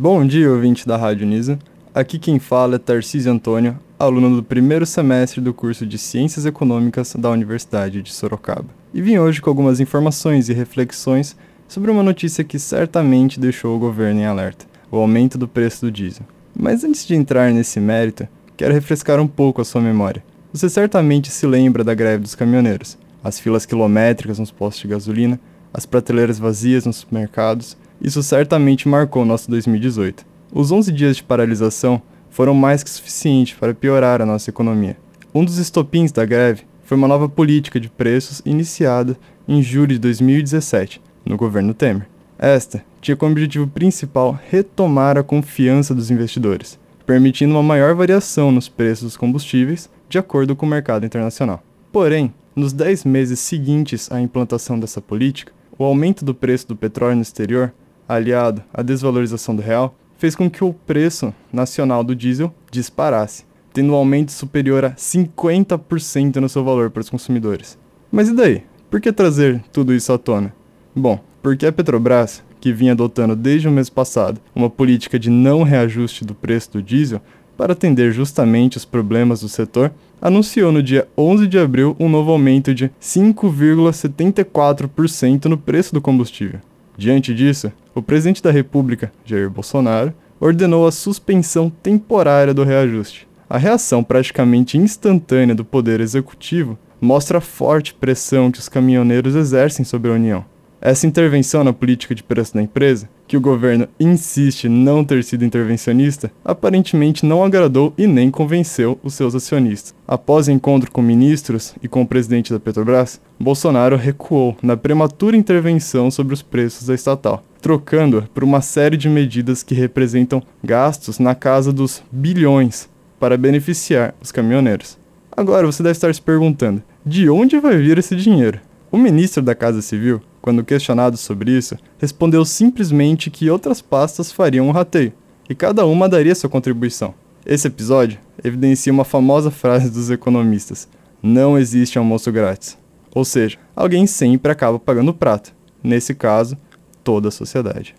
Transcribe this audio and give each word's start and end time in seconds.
Bom 0.00 0.24
dia, 0.24 0.48
ouvinte 0.48 0.86
da 0.86 0.96
Rádio 0.96 1.26
Nisa. 1.26 1.58
Aqui 1.92 2.20
quem 2.20 2.38
fala 2.38 2.76
é 2.76 2.78
Tarcísio 2.78 3.32
Antônio, 3.32 3.76
aluno 3.98 4.36
do 4.36 4.44
primeiro 4.44 4.86
semestre 4.86 5.40
do 5.40 5.52
curso 5.52 5.84
de 5.84 5.98
Ciências 5.98 6.46
Econômicas 6.46 7.16
da 7.18 7.28
Universidade 7.28 8.00
de 8.00 8.12
Sorocaba. 8.12 8.68
E 8.94 9.02
vim 9.02 9.18
hoje 9.18 9.42
com 9.42 9.50
algumas 9.50 9.80
informações 9.80 10.48
e 10.48 10.52
reflexões 10.52 11.36
sobre 11.66 11.90
uma 11.90 12.04
notícia 12.04 12.44
que 12.44 12.60
certamente 12.60 13.40
deixou 13.40 13.74
o 13.74 13.78
governo 13.80 14.20
em 14.20 14.24
alerta: 14.24 14.66
o 14.88 14.98
aumento 14.98 15.36
do 15.36 15.48
preço 15.48 15.86
do 15.86 15.90
diesel. 15.90 16.24
Mas 16.56 16.84
antes 16.84 17.04
de 17.04 17.16
entrar 17.16 17.50
nesse 17.50 17.80
mérito, 17.80 18.28
quero 18.56 18.74
refrescar 18.74 19.18
um 19.18 19.26
pouco 19.26 19.60
a 19.60 19.64
sua 19.64 19.80
memória. 19.80 20.22
Você 20.52 20.68
certamente 20.68 21.28
se 21.28 21.44
lembra 21.44 21.82
da 21.82 21.92
greve 21.92 22.22
dos 22.22 22.36
caminhoneiros, 22.36 22.96
as 23.24 23.40
filas 23.40 23.66
quilométricas 23.66 24.38
nos 24.38 24.52
postos 24.52 24.80
de 24.80 24.86
gasolina, 24.86 25.40
as 25.74 25.84
prateleiras 25.84 26.38
vazias 26.38 26.86
nos 26.86 26.98
supermercados 26.98 27.76
isso 28.00 28.22
certamente 28.22 28.88
marcou 28.88 29.24
nosso 29.24 29.50
2018. 29.50 30.24
Os 30.52 30.70
11 30.72 30.92
dias 30.92 31.16
de 31.16 31.22
paralisação 31.22 32.00
foram 32.30 32.54
mais 32.54 32.82
que 32.82 32.90
suficientes 32.90 33.58
para 33.58 33.74
piorar 33.74 34.22
a 34.22 34.26
nossa 34.26 34.50
economia. 34.50 34.96
Um 35.34 35.44
dos 35.44 35.58
estopins 35.58 36.12
da 36.12 36.24
greve 36.24 36.62
foi 36.84 36.96
uma 36.96 37.08
nova 37.08 37.28
política 37.28 37.78
de 37.78 37.88
preços 37.88 38.40
iniciada 38.46 39.16
em 39.46 39.62
julho 39.62 39.88
de 39.88 39.98
2017, 39.98 41.02
no 41.24 41.36
governo 41.36 41.74
Temer. 41.74 42.08
Esta 42.38 42.82
tinha 43.00 43.16
como 43.16 43.32
objetivo 43.32 43.66
principal 43.66 44.38
retomar 44.48 45.18
a 45.18 45.22
confiança 45.22 45.94
dos 45.94 46.10
investidores, 46.10 46.78
permitindo 47.04 47.52
uma 47.52 47.62
maior 47.62 47.94
variação 47.94 48.52
nos 48.52 48.68
preços 48.68 49.04
dos 49.04 49.16
combustíveis 49.16 49.90
de 50.08 50.18
acordo 50.18 50.54
com 50.54 50.64
o 50.64 50.68
mercado 50.68 51.04
internacional. 51.04 51.62
Porém, 51.92 52.32
nos 52.54 52.72
10 52.72 53.04
meses 53.04 53.40
seguintes 53.40 54.10
à 54.10 54.20
implantação 54.20 54.78
dessa 54.78 55.00
política, 55.00 55.52
o 55.78 55.84
aumento 55.84 56.24
do 56.24 56.34
preço 56.34 56.68
do 56.68 56.76
petróleo 56.76 57.16
no 57.16 57.22
exterior 57.22 57.72
aliado 58.08 58.62
à 58.72 58.82
desvalorização 58.82 59.54
do 59.54 59.62
real, 59.62 59.94
fez 60.16 60.34
com 60.34 60.50
que 60.50 60.64
o 60.64 60.72
preço 60.72 61.32
nacional 61.52 62.02
do 62.02 62.16
diesel 62.16 62.52
disparasse, 62.70 63.44
tendo 63.72 63.92
um 63.92 63.96
aumento 63.96 64.32
superior 64.32 64.84
a 64.84 64.90
50% 64.92 66.36
no 66.36 66.48
seu 66.48 66.64
valor 66.64 66.90
para 66.90 67.02
os 67.02 67.10
consumidores. 67.10 67.78
Mas 68.10 68.28
e 68.28 68.34
daí? 68.34 68.62
Por 68.90 69.00
que 69.00 69.12
trazer 69.12 69.62
tudo 69.72 69.94
isso 69.94 70.12
à 70.12 70.18
tona? 70.18 70.52
Bom, 70.96 71.20
porque 71.42 71.66
a 71.66 71.72
Petrobras, 71.72 72.42
que 72.58 72.72
vinha 72.72 72.92
adotando 72.92 73.36
desde 73.36 73.68
o 73.68 73.70
mês 73.70 73.90
passado 73.90 74.40
uma 74.54 74.70
política 74.70 75.18
de 75.18 75.28
não 75.30 75.62
reajuste 75.62 76.24
do 76.24 76.34
preço 76.34 76.72
do 76.72 76.82
diesel 76.82 77.20
para 77.56 77.74
atender 77.74 78.10
justamente 78.12 78.76
os 78.76 78.84
problemas 78.84 79.40
do 79.40 79.48
setor, 79.48 79.92
anunciou 80.20 80.72
no 80.72 80.82
dia 80.82 81.06
11 81.16 81.46
de 81.46 81.56
abril 81.58 81.94
um 82.00 82.08
novo 82.08 82.32
aumento 82.32 82.74
de 82.74 82.90
5,74% 83.00 85.44
no 85.44 85.58
preço 85.58 85.94
do 85.94 86.00
combustível. 86.00 86.58
Diante 86.98 87.32
disso, 87.32 87.70
o 87.94 88.02
presidente 88.02 88.42
da 88.42 88.50
República, 88.50 89.12
Jair 89.24 89.48
Bolsonaro, 89.48 90.12
ordenou 90.40 90.84
a 90.84 90.90
suspensão 90.90 91.70
temporária 91.70 92.52
do 92.52 92.64
reajuste. 92.64 93.28
A 93.48 93.56
reação 93.56 94.02
praticamente 94.02 94.76
instantânea 94.76 95.54
do 95.54 95.64
Poder 95.64 96.00
Executivo 96.00 96.76
mostra 97.00 97.38
a 97.38 97.40
forte 97.40 97.94
pressão 97.94 98.50
que 98.50 98.58
os 98.58 98.68
caminhoneiros 98.68 99.36
exercem 99.36 99.84
sobre 99.84 100.10
a 100.10 100.14
União. 100.14 100.44
Essa 100.80 101.08
intervenção 101.08 101.64
na 101.64 101.72
política 101.72 102.14
de 102.14 102.22
preço 102.22 102.54
da 102.54 102.62
empresa, 102.62 103.08
que 103.26 103.36
o 103.36 103.40
governo 103.40 103.88
insiste 103.98 104.68
não 104.68 105.04
ter 105.04 105.24
sido 105.24 105.44
intervencionista, 105.44 106.30
aparentemente 106.44 107.26
não 107.26 107.42
agradou 107.42 107.92
e 107.98 108.06
nem 108.06 108.30
convenceu 108.30 108.96
os 109.02 109.14
seus 109.14 109.34
acionistas. 109.34 109.92
Após 110.06 110.48
encontro 110.48 110.90
com 110.90 111.02
ministros 111.02 111.74
e 111.82 111.88
com 111.88 112.02
o 112.02 112.06
presidente 112.06 112.52
da 112.52 112.60
Petrobras, 112.60 113.20
Bolsonaro 113.40 113.96
recuou 113.96 114.56
na 114.62 114.76
prematura 114.76 115.36
intervenção 115.36 116.12
sobre 116.12 116.32
os 116.32 116.42
preços 116.42 116.86
da 116.86 116.94
estatal, 116.94 117.42
trocando-a 117.60 118.22
por 118.32 118.44
uma 118.44 118.60
série 118.60 118.96
de 118.96 119.08
medidas 119.08 119.64
que 119.64 119.74
representam 119.74 120.40
gastos 120.62 121.18
na 121.18 121.34
casa 121.34 121.72
dos 121.72 122.04
bilhões 122.10 122.88
para 123.18 123.36
beneficiar 123.36 124.14
os 124.22 124.30
caminhoneiros. 124.30 124.96
Agora 125.36 125.66
você 125.66 125.82
deve 125.82 125.92
estar 125.92 126.14
se 126.14 126.22
perguntando: 126.22 126.82
de 127.04 127.28
onde 127.28 127.58
vai 127.58 127.76
vir 127.76 127.98
esse 127.98 128.14
dinheiro? 128.14 128.60
O 128.90 128.96
ministro 128.96 129.42
da 129.42 129.54
Casa 129.54 129.82
Civil, 129.82 130.22
quando 130.48 130.64
questionado 130.64 131.18
sobre 131.18 131.50
isso, 131.50 131.76
respondeu 131.98 132.42
simplesmente 132.42 133.28
que 133.28 133.50
outras 133.50 133.82
pastas 133.82 134.32
fariam 134.32 134.66
um 134.66 134.70
rateio, 134.70 135.12
e 135.46 135.54
cada 135.54 135.84
uma 135.84 136.08
daria 136.08 136.34
sua 136.34 136.48
contribuição. 136.48 137.12
Esse 137.44 137.66
episódio 137.66 138.18
evidencia 138.42 138.90
uma 138.90 139.04
famosa 139.04 139.50
frase 139.50 139.90
dos 139.90 140.08
economistas: 140.08 140.88
não 141.22 141.58
existe 141.58 141.98
almoço 141.98 142.32
grátis. 142.32 142.78
Ou 143.14 143.26
seja, 143.26 143.58
alguém 143.76 144.06
sempre 144.06 144.50
acaba 144.50 144.78
pagando 144.78 145.10
o 145.10 145.14
prato, 145.14 145.54
nesse 145.84 146.14
caso, 146.14 146.56
toda 147.04 147.28
a 147.28 147.30
sociedade. 147.30 147.94